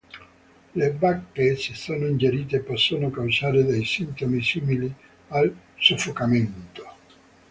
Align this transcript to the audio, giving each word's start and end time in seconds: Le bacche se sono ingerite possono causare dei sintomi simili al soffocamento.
Le 0.73 0.89
bacche 0.93 1.55
se 1.59 1.75
sono 1.75 2.07
ingerite 2.07 2.61
possono 2.61 3.11
causare 3.11 3.63
dei 3.63 3.85
sintomi 3.85 4.41
simili 4.41 4.91
al 5.27 5.55
soffocamento. 5.77 6.83